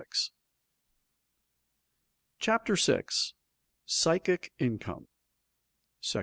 [2.39, 3.35] CHAPTER 6
[3.85, 5.05] PSYCHIC INCOME§
[6.15, 6.19] I.